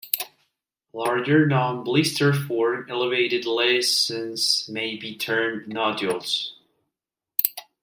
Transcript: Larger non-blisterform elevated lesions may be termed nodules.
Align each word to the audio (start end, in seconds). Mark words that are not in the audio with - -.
Larger 0.93 1.45
non-blisterform 1.45 2.89
elevated 2.89 3.45
lesions 3.45 4.67
may 4.67 4.95
be 4.97 5.15
termed 5.15 5.67
nodules. 5.67 6.55